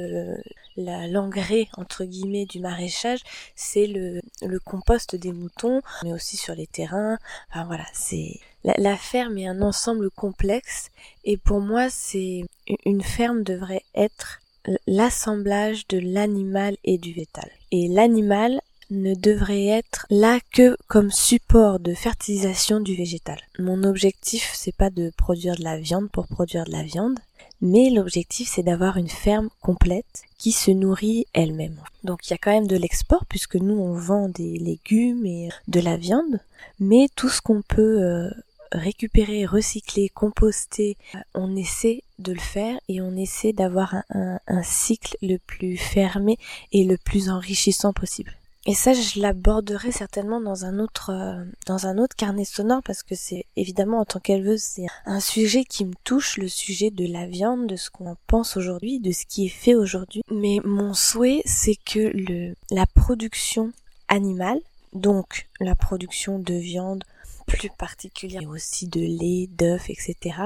l'engrais 0.76 1.66
entre 1.78 2.04
guillemets 2.04 2.44
du 2.44 2.60
maraîchage, 2.60 3.20
c'est 3.56 3.86
le, 3.86 4.20
le 4.42 4.60
compost 4.60 5.16
des 5.16 5.32
moutons, 5.32 5.80
mais 6.04 6.12
aussi 6.12 6.36
sur 6.36 6.54
les 6.54 6.66
terrains. 6.66 7.18
Enfin 7.50 7.64
voilà, 7.64 7.86
c'est 7.94 8.38
la, 8.76 8.96
ferme 8.96 9.38
est 9.38 9.46
un 9.46 9.62
ensemble 9.62 10.10
complexe 10.10 10.90
et 11.24 11.36
pour 11.36 11.60
moi 11.60 11.88
c'est 11.88 12.44
une 12.84 13.02
ferme 13.02 13.42
devrait 13.42 13.84
être 13.94 14.40
l'assemblage 14.86 15.86
de 15.88 15.98
l'animal 15.98 16.76
et 16.84 16.98
du 16.98 17.12
végétal. 17.12 17.50
Et 17.70 17.88
l'animal 17.88 18.60
ne 18.90 19.14
devrait 19.14 19.66
être 19.66 20.06
là 20.10 20.38
que 20.52 20.76
comme 20.88 21.10
support 21.10 21.80
de 21.80 21.94
fertilisation 21.94 22.80
du 22.80 22.94
végétal. 22.94 23.38
Mon 23.58 23.84
objectif 23.84 24.52
c'est 24.54 24.74
pas 24.74 24.90
de 24.90 25.12
produire 25.16 25.56
de 25.56 25.64
la 25.64 25.78
viande 25.78 26.10
pour 26.10 26.26
produire 26.26 26.64
de 26.64 26.72
la 26.72 26.82
viande, 26.82 27.18
mais 27.60 27.90
l'objectif 27.90 28.48
c'est 28.52 28.62
d'avoir 28.62 28.96
une 28.96 29.08
ferme 29.08 29.48
complète 29.60 30.22
qui 30.38 30.52
se 30.52 30.70
nourrit 30.70 31.26
elle-même. 31.32 31.80
Donc 32.04 32.26
il 32.26 32.32
y 32.32 32.34
a 32.34 32.38
quand 32.38 32.52
même 32.52 32.66
de 32.66 32.76
l'export 32.76 33.24
puisque 33.26 33.56
nous 33.56 33.78
on 33.78 33.94
vend 33.94 34.28
des 34.28 34.58
légumes 34.58 35.24
et 35.26 35.48
de 35.68 35.80
la 35.80 35.96
viande, 35.96 36.40
mais 36.78 37.08
tout 37.16 37.28
ce 37.28 37.40
qu'on 37.40 37.62
peut 37.62 38.02
euh, 38.02 38.30
récupérer, 38.72 39.46
recycler, 39.46 40.08
composter, 40.08 40.96
euh, 41.14 41.18
on 41.34 41.56
essaie 41.56 42.02
de 42.18 42.32
le 42.32 42.40
faire 42.40 42.78
et 42.88 43.00
on 43.00 43.16
essaie 43.16 43.52
d'avoir 43.52 43.94
un, 44.10 44.38
cycle 44.62 45.16
le 45.22 45.38
plus 45.38 45.76
fermé 45.76 46.38
et 46.72 46.84
le 46.84 46.96
plus 46.96 47.28
enrichissant 47.28 47.92
possible. 47.92 48.32
Et 48.68 48.74
ça, 48.74 48.94
je 48.94 49.20
l'aborderai 49.20 49.92
certainement 49.92 50.40
dans 50.40 50.64
un 50.64 50.80
autre 50.80 51.10
euh, 51.10 51.44
dans 51.66 51.86
un 51.86 51.98
autre 51.98 52.16
carnet 52.16 52.44
sonore 52.44 52.82
parce 52.84 53.04
que 53.04 53.14
c'est 53.14 53.44
évidemment 53.54 54.00
en 54.00 54.04
tant 54.04 54.18
qu'éleveuse, 54.18 54.60
c'est 54.60 54.86
un 55.04 55.20
sujet 55.20 55.64
qui 55.64 55.84
me 55.84 55.94
touche, 56.02 56.36
le 56.36 56.48
sujet 56.48 56.90
de 56.90 57.06
la 57.06 57.26
viande, 57.26 57.68
de 57.68 57.76
ce 57.76 57.90
qu'on 57.90 58.16
pense 58.26 58.56
aujourd'hui, 58.56 58.98
de 58.98 59.12
ce 59.12 59.24
qui 59.24 59.46
est 59.46 59.50
fait 59.50 59.76
aujourd'hui. 59.76 60.22
Mais 60.32 60.58
mon 60.64 60.94
souhait, 60.94 61.42
c'est 61.44 61.76
que 61.76 62.10
le 62.12 62.54
la 62.72 62.86
production 62.86 63.72
animale, 64.08 64.58
donc 64.94 65.48
la 65.60 65.76
production 65.76 66.40
de 66.40 66.54
viande, 66.54 67.04
plus 67.46 67.70
particulière, 67.70 68.48
aussi 68.48 68.88
de 68.88 69.00
lait, 69.00 69.48
d'œufs, 69.48 69.88
etc. 69.90 70.36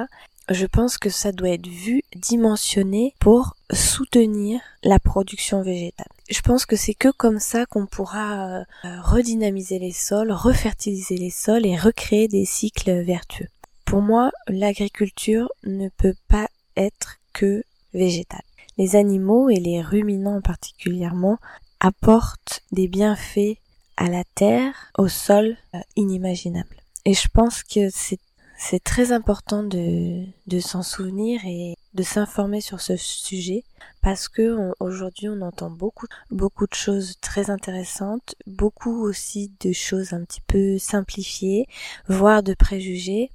Je 0.49 0.67
pense 0.67 0.99
que 0.99 1.11
ça 1.11 1.31
doit 1.31 1.51
être 1.51 1.69
vu, 1.69 2.03
dimensionné 2.17 3.15
pour 3.21 3.57
soutenir 3.73 4.61
la 4.83 4.99
production 4.99 5.63
végétale. 5.63 6.09
Je 6.29 6.41
pense 6.41 6.67
que 6.67 6.75
c'est 6.75 6.95
que 6.95 7.11
comme 7.11 7.39
ça 7.39 7.67
qu'on 7.67 7.87
pourra 7.87 8.59
euh, 8.59 8.65
redynamiser 9.03 9.79
les 9.79 9.93
sols, 9.93 10.33
refertiliser 10.33 11.17
les 11.17 11.31
sols 11.31 11.67
et 11.67 11.77
recréer 11.77 12.27
des 12.27 12.45
cycles 12.45 13.03
vertueux. 13.03 13.49
Pour 13.85 14.03
moi, 14.03 14.31
l'agriculture 14.49 15.51
ne 15.65 15.89
peut 15.89 16.15
pas 16.29 16.49
être 16.77 17.19
que 17.33 17.63
végétale. 17.95 18.43
Les 18.77 18.97
animaux 18.97 19.51
et 19.51 19.61
les 19.61 19.83
ruminants 19.83 20.41
particulièrement 20.41 21.39
apportent 21.81 22.63
des 22.73 22.89
bienfaits 22.89 23.57
à 23.97 24.09
la 24.09 24.25
terre, 24.35 24.75
au 24.99 25.09
sol, 25.09 25.57
euh, 25.75 25.79
inimaginables. 25.95 26.80
Et 27.05 27.15
je 27.15 27.29
pense 27.33 27.63
que 27.63 27.89
c'est 27.91 28.19
c'est 28.63 28.85
très 28.85 29.11
important 29.11 29.63
de, 29.63 30.23
de 30.47 30.61
s'en 30.61 30.83
souvenir 30.83 31.41
et 31.47 31.77
de 31.95 32.03
s'informer 32.03 32.61
sur 32.61 32.83
ce 32.83 32.95
sujet 32.95 33.65
parce 34.03 34.29
que 34.29 34.73
aujourd'hui 34.81 35.31
on 35.31 35.41
entend 35.41 35.71
beaucoup 35.71 36.07
beaucoup 36.31 36.67
de 36.67 36.75
choses 36.75 37.15
très 37.23 37.49
intéressantes, 37.49 38.35
beaucoup 38.47 39.03
aussi 39.03 39.51
de 39.61 39.73
choses 39.73 40.13
un 40.13 40.25
petit 40.25 40.43
peu 40.43 40.79
simplifiées, 40.79 41.67
voire 42.07 42.43
de 42.43 42.53
préjugés. 42.53 43.31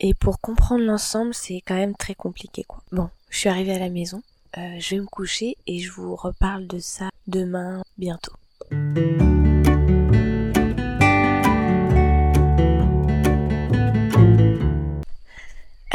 Et 0.00 0.14
pour 0.14 0.40
comprendre 0.40 0.84
l'ensemble, 0.84 1.34
c'est 1.34 1.60
quand 1.66 1.76
même 1.76 1.94
très 1.94 2.14
compliqué 2.14 2.64
quoi. 2.64 2.82
Bon, 2.92 3.10
je 3.28 3.38
suis 3.38 3.48
arrivée 3.50 3.74
à 3.74 3.78
la 3.78 3.90
maison, 3.90 4.22
euh, 4.56 4.76
je 4.78 4.94
vais 4.94 5.02
me 5.02 5.06
coucher 5.06 5.58
et 5.66 5.80
je 5.80 5.92
vous 5.92 6.16
reparle 6.16 6.66
de 6.66 6.78
ça 6.78 7.10
demain 7.26 7.82
bientôt. 7.98 8.32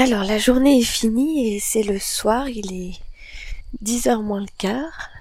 Alors 0.03 0.23
la 0.23 0.39
journée 0.39 0.79
est 0.79 0.83
finie 0.83 1.53
et 1.53 1.59
c'est 1.59 1.83
le 1.83 1.99
soir, 1.99 2.49
il 2.49 2.73
est 2.73 2.93
10h 3.83 4.19
moins 4.23 4.39
le 4.39 4.47
quart. 4.57 5.11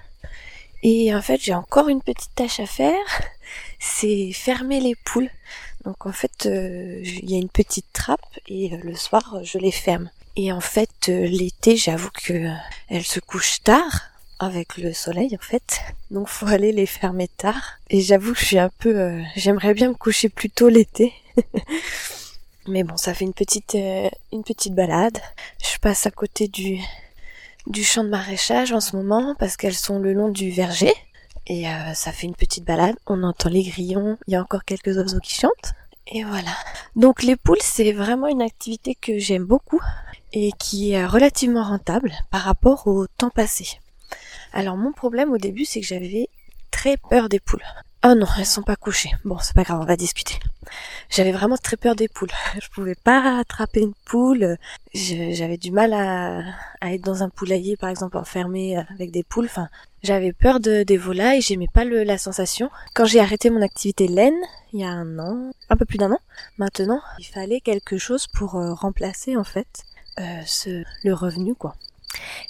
Et 0.81 1.13
en 1.13 1.21
fait 1.21 1.39
j'ai 1.39 1.53
encore 1.53 1.87
une 1.87 2.01
petite 2.01 2.33
tâche 2.33 2.59
à 2.59 2.65
faire, 2.65 3.05
c'est 3.79 4.31
fermer 4.33 4.79
les 4.79 4.95
poules. 4.95 5.29
Donc 5.85 6.07
en 6.07 6.11
fait 6.11 6.47
euh, 6.47 6.99
il 7.03 7.29
y 7.29 7.35
a 7.35 7.37
une 7.37 7.47
petite 7.47 7.93
trappe 7.93 8.25
et 8.47 8.73
euh, 8.73 8.77
le 8.81 8.95
soir 8.95 9.41
je 9.43 9.59
les 9.59 9.69
ferme. 9.69 10.09
Et 10.35 10.51
en 10.51 10.61
fait 10.61 11.09
euh, 11.09 11.27
l'été 11.27 11.77
j'avoue 11.77 12.09
que 12.09 12.47
elles 12.89 13.05
se 13.05 13.19
couchent 13.19 13.61
tard 13.61 14.09
avec 14.39 14.77
le 14.77 14.93
soleil 14.93 15.37
en 15.39 15.45
fait. 15.45 15.81
Donc 16.09 16.27
faut 16.27 16.47
aller 16.47 16.71
les 16.71 16.87
fermer 16.87 17.27
tard. 17.27 17.77
Et 17.91 18.01
j'avoue 18.01 18.33
que 18.33 18.39
je 18.39 18.45
suis 18.45 18.57
un 18.57 18.71
peu 18.79 19.21
j'aimerais 19.35 19.75
bien 19.75 19.89
me 19.89 19.93
coucher 19.93 20.29
plus 20.29 20.49
tôt 20.49 20.69
l'été. 20.69 21.13
Mais 22.67 22.83
bon, 22.83 22.95
ça 22.97 23.13
fait 23.13 23.25
une 23.25 23.33
petite 23.33 23.75
euh, 23.75 24.09
une 24.31 24.43
petite 24.43 24.75
balade. 24.75 25.17
Je 25.63 25.77
passe 25.79 26.05
à 26.05 26.11
côté 26.11 26.47
du 26.47 26.79
du 27.67 27.83
champ 27.83 28.03
de 28.03 28.09
maraîchage 28.09 28.71
en 28.71 28.79
ce 28.79 28.95
moment 28.95 29.35
parce 29.39 29.57
qu'elles 29.57 29.75
sont 29.75 29.99
le 29.99 30.13
long 30.13 30.29
du 30.29 30.51
verger 30.51 30.93
et 31.47 31.67
euh, 31.67 31.93
ça 31.93 32.11
fait 32.11 32.27
une 32.27 32.35
petite 32.35 32.65
balade. 32.65 32.95
On 33.07 33.23
entend 33.23 33.49
les 33.49 33.63
grillons, 33.63 34.17
il 34.27 34.33
y 34.33 34.35
a 34.35 34.41
encore 34.41 34.63
quelques 34.63 34.95
oiseaux 34.97 35.19
qui 35.19 35.33
chantent 35.33 35.73
et 36.07 36.23
voilà. 36.23 36.55
Donc 36.95 37.23
les 37.23 37.35
poules, 37.35 37.61
c'est 37.61 37.91
vraiment 37.93 38.27
une 38.27 38.41
activité 38.41 38.95
que 38.95 39.17
j'aime 39.17 39.45
beaucoup 39.45 39.81
et 40.33 40.51
qui 40.59 40.91
est 40.91 41.05
relativement 41.05 41.63
rentable 41.63 42.13
par 42.29 42.41
rapport 42.41 42.87
au 42.87 43.07
temps 43.07 43.29
passé. 43.29 43.79
Alors 44.53 44.77
mon 44.77 44.91
problème 44.91 45.31
au 45.31 45.37
début, 45.37 45.65
c'est 45.65 45.81
que 45.81 45.87
j'avais 45.87 46.29
très 46.69 46.97
peur 46.97 47.29
des 47.29 47.39
poules. 47.39 47.65
Oh 48.03 48.15
non, 48.15 48.25
elles 48.39 48.47
sont 48.47 48.63
pas 48.63 48.75
couchées. 48.75 49.11
Bon, 49.25 49.37
c'est 49.39 49.55
pas 49.55 49.63
grave, 49.63 49.79
on 49.79 49.85
va 49.85 49.95
discuter. 49.95 50.39
J'avais 51.09 51.31
vraiment 51.31 51.57
très 51.57 51.77
peur 51.77 51.95
des 51.95 52.07
poules. 52.07 52.31
Je 52.61 52.67
pouvais 52.69 52.95
pas 52.95 53.37
attraper 53.39 53.81
une 53.81 53.93
poule. 54.05 54.57
J'avais 54.93 55.57
du 55.57 55.71
mal 55.71 55.93
à, 55.93 56.41
être 56.93 57.03
dans 57.03 57.21
un 57.21 57.29
poulailler, 57.29 57.77
par 57.77 57.89
exemple, 57.89 58.17
enfermé 58.17 58.77
avec 58.77 59.11
des 59.11 59.23
poules. 59.23 59.45
Enfin, 59.45 59.69
j'avais 60.01 60.33
peur 60.33 60.59
de, 60.59 60.81
des 60.81 60.97
volailles. 60.97 61.41
J'aimais 61.41 61.69
pas 61.71 61.85
la 61.85 62.17
sensation. 62.17 62.71
Quand 62.95 63.05
j'ai 63.05 63.19
arrêté 63.19 63.51
mon 63.51 63.61
activité 63.61 64.07
laine, 64.07 64.39
il 64.73 64.79
y 64.79 64.83
a 64.83 64.89
un 64.89 65.19
an, 65.19 65.51
un 65.69 65.75
peu 65.75 65.85
plus 65.85 65.97
d'un 65.97 66.11
an, 66.11 66.19
maintenant, 66.57 67.01
il 67.19 67.25
fallait 67.25 67.61
quelque 67.61 67.97
chose 67.97 68.27
pour 68.27 68.55
euh, 68.55 68.73
remplacer 68.73 69.35
en 69.35 69.43
fait 69.43 69.83
euh, 70.19 70.41
ce, 70.45 70.83
le 71.03 71.13
revenu, 71.13 71.55
quoi. 71.55 71.75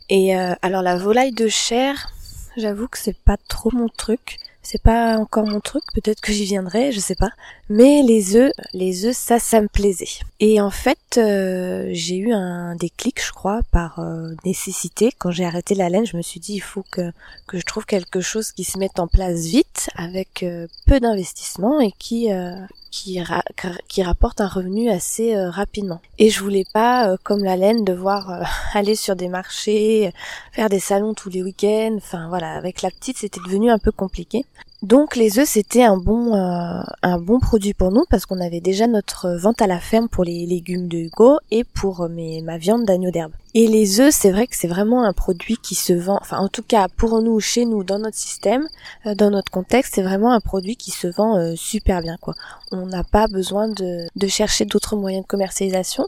Et 0.10 0.38
euh, 0.38 0.53
alors 0.62 0.81
la 0.81 0.98
volaille 0.98 1.31
de 1.31 1.48
chair, 1.48 2.10
j'avoue 2.58 2.88
que 2.88 2.98
c'est 2.98 3.17
pas 3.17 3.38
trop 3.38 3.72
mon 3.74 3.89
truc. 3.89 4.38
C'est 4.63 4.82
pas 4.82 5.18
encore 5.18 5.48
mon 5.48 5.60
truc, 5.60 5.84
peut-être 5.94 6.22
que 6.22 6.32
j'y 6.32 6.46
viendrai, 6.46 6.91
je 6.91 7.00
sais 7.00 7.15
pas. 7.15 7.32
Mais 7.70 8.03
les 8.03 8.36
œufs, 8.36 8.51
les 8.74 9.06
œufs, 9.06 9.15
ça, 9.15 9.39
ça 9.39 9.60
me 9.60 9.68
plaisait. 9.68 10.20
Et 10.39 10.62
en 10.62 10.70
fait, 10.70 11.18
euh, 11.18 11.89
j'ai 11.94 12.18
eu 12.18 12.32
un 12.32 12.75
déclic, 12.75 13.25
je 13.25 13.32
crois, 13.32 13.62
par 13.72 14.00
euh, 14.00 14.34
nécessité. 14.46 15.12
Quand 15.18 15.32
j'ai 15.32 15.46
arrêté 15.46 15.74
la 15.74 15.89
laine, 15.89 16.06
je 16.06 16.15
me 16.15 16.22
suis 16.22 16.39
dit, 16.39 16.53
il 16.53 16.62
faut 16.62 16.86
que, 16.91 17.12
je 17.51 17.62
trouve 17.62 17.86
quelque 17.86 18.22
chose 18.22 18.51
qui 18.51 18.63
se 18.63 18.77
mette 18.77 19.00
en 19.00 19.08
place 19.08 19.46
vite, 19.46 19.89
avec 19.96 20.44
euh, 20.44 20.68
peu 20.86 21.00
d'investissement 21.00 21.80
et 21.80 21.91
qui, 21.98 22.30
qui, 22.92 23.20
qui 23.88 24.04
rapporte 24.04 24.42
un 24.42 24.48
revenu 24.48 24.90
assez 24.90 25.36
euh, 25.36 25.50
rapidement. 25.50 26.02
Et 26.20 26.30
je 26.30 26.42
voulais 26.42 26.66
pas, 26.74 27.10
euh, 27.10 27.18
comme 27.24 27.44
la 27.44 27.56
laine, 27.56 27.84
devoir 27.84 28.30
euh, 28.30 28.44
aller 28.74 28.96
sur 28.96 29.16
des 29.16 29.30
marchés, 29.30 30.12
faire 30.52 30.70
des 30.70 30.80
salons 30.80 31.14
tous 31.14 31.30
les 31.30 31.42
week-ends. 31.42 31.96
Enfin 31.98 32.28
voilà, 32.30 32.54
avec 32.54 32.82
la 32.82 32.92
petite, 32.92 33.18
c'était 33.18 33.40
devenu 33.46 33.72
un 33.72 33.80
peu 33.80 33.92
compliqué. 33.92 34.46
Donc 34.84 35.16
les 35.16 35.38
œufs 35.38 35.48
c'était 35.48 35.84
un 35.84 35.96
bon 35.96 36.34
euh, 36.34 36.82
un 37.04 37.20
bon 37.20 37.40
produit 37.40 37.76
pour 37.76 37.92
nous 37.92 38.04
parce 38.10 38.26
qu'on 38.26 38.42
avait 38.42 38.62
déjà 38.62 38.88
notre 38.88 39.30
vente 39.38 39.62
à 39.62 39.68
la 39.68 39.80
ferme 39.80 40.10
pour 40.10 40.24
les 40.24 40.48
légumes 40.48 40.88
de 40.88 40.98
Hugo 40.98 41.38
et 41.52 41.64
pour 41.64 42.10
mes, 42.10 42.42
ma 42.42 42.58
viande 42.58 42.86
d'agneau 42.86 43.12
d'herbe. 43.12 43.34
Et 43.53 43.67
les 43.67 44.00
œufs, 44.00 44.13
c'est 44.13 44.31
vrai 44.31 44.48
que 44.48 44.55
c'est 44.55 44.67
vraiment 44.67 45.03
un 45.03 45.12
produit 45.12 45.58
qui 45.58 45.75
se 45.75 45.91
vend, 45.91 46.17
enfin 46.22 46.38
en 46.38 46.48
tout 46.48 46.63
cas 46.63 46.88
pour 46.88 47.22
nous, 47.22 47.39
chez 47.41 47.65
nous, 47.65 47.84
dans 47.84 48.00
notre 48.00 48.17
système, 48.17 48.65
euh, 49.05 49.13
dans 49.13 49.29
notre 49.29 49.51
contexte, 49.51 49.96
c'est 49.96 50.01
vraiment 50.01 50.31
un 50.31 50.39
produit 50.39 50.77
qui 50.77 50.91
se 50.91 51.08
vend 51.08 51.38
euh, 51.38 51.53
super 51.58 52.01
bien 52.01 52.15
quoi. 52.22 52.34
On 52.72 52.86
n'a 52.86 53.03
pas 53.03 53.27
besoin 53.27 53.67
de, 53.67 54.08
de 54.15 54.27
chercher 54.27 54.63
d'autres 54.63 54.96
moyens 54.96 55.25
de 55.25 55.27
commercialisation. 55.27 56.08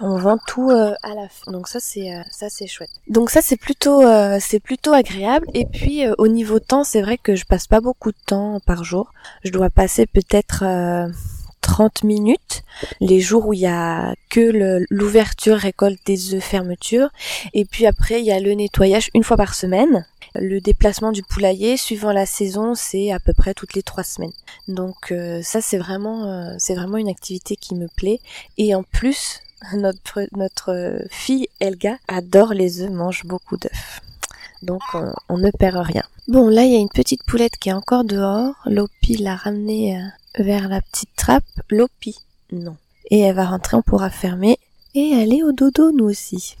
On 0.00 0.16
vend 0.16 0.38
tout 0.46 0.70
euh, 0.70 0.94
à 1.02 1.14
la 1.14 1.28
fin. 1.28 1.52
Donc 1.52 1.68
ça 1.68 1.78
c'est 1.80 2.10
ça 2.30 2.48
c'est 2.48 2.66
chouette. 2.66 2.90
Donc 3.08 3.28
ça 3.28 3.42
c'est 3.42 3.58
plutôt 3.58 4.02
c'est 4.40 4.60
plutôt 4.60 4.94
agréable. 4.94 5.46
Et 5.52 5.66
puis 5.66 6.04
au 6.16 6.28
niveau 6.28 6.58
temps, 6.58 6.84
c'est 6.84 7.02
vrai 7.02 7.18
que 7.18 7.36
je 7.36 7.44
passe 7.44 7.66
pas 7.66 7.80
beaucoup 7.80 8.12
de 8.12 8.18
temps 8.24 8.60
par 8.64 8.84
jour. 8.84 9.12
Je 9.44 9.50
dois 9.50 9.68
passer 9.68 10.06
peut-être 10.06 10.64
30 11.68 12.02
minutes, 12.02 12.62
les 12.98 13.20
jours 13.20 13.46
où 13.46 13.52
il 13.52 13.60
y 13.60 13.66
a 13.66 14.14
que 14.30 14.86
l'ouverture, 14.88 15.58
récolte 15.58 16.00
des 16.06 16.34
œufs, 16.34 16.42
fermeture, 16.42 17.10
et 17.52 17.66
puis 17.66 17.84
après 17.86 18.20
il 18.20 18.24
y 18.24 18.32
a 18.32 18.40
le 18.40 18.52
nettoyage 18.54 19.10
une 19.12 19.22
fois 19.22 19.36
par 19.36 19.54
semaine. 19.54 20.06
Le 20.34 20.60
déplacement 20.60 21.12
du 21.12 21.22
poulailler, 21.22 21.76
suivant 21.76 22.10
la 22.12 22.24
saison, 22.24 22.74
c'est 22.74 23.12
à 23.12 23.20
peu 23.20 23.34
près 23.34 23.52
toutes 23.52 23.74
les 23.74 23.82
trois 23.82 24.02
semaines. 24.02 24.32
Donc 24.66 25.12
euh, 25.12 25.42
ça 25.42 25.60
c'est 25.60 25.76
vraiment 25.76 26.24
euh, 26.24 26.54
c'est 26.58 26.74
vraiment 26.74 26.96
une 26.96 27.10
activité 27.10 27.54
qui 27.54 27.74
me 27.74 27.86
plaît. 27.86 28.20
Et 28.56 28.74
en 28.74 28.82
plus, 28.82 29.40
notre 29.74 30.26
notre 30.32 31.04
fille 31.10 31.48
Elga 31.60 31.98
adore 32.08 32.54
les 32.54 32.80
œufs, 32.80 32.90
mange 32.90 33.24
beaucoup 33.26 33.58
d'œufs. 33.58 34.00
Donc 34.62 34.80
on, 34.94 35.12
on, 35.28 35.36
ne 35.36 35.50
perd 35.50 35.76
rien. 35.76 36.02
Bon 36.28 36.48
là 36.48 36.64
il 36.64 36.72
y 36.72 36.76
a 36.76 36.80
une 36.80 36.88
petite 36.88 37.24
poulette 37.24 37.58
qui 37.58 37.68
est 37.68 37.74
encore 37.74 38.04
dehors. 38.04 38.54
Lopi 38.64 39.18
l'a 39.18 39.36
ramenée 39.36 39.98
euh, 39.98 40.08
vers 40.36 40.68
la 40.68 40.80
petite 40.80 41.14
trappe, 41.16 41.44
Lopi. 41.70 42.16
Non. 42.52 42.76
Et 43.10 43.20
elle 43.20 43.36
va 43.36 43.46
rentrer, 43.46 43.76
on 43.76 43.82
pourra 43.82 44.10
fermer 44.10 44.58
et 44.94 45.14
aller 45.14 45.42
au 45.42 45.52
dodo 45.52 45.92
nous 45.92 46.06
aussi. 46.06 46.56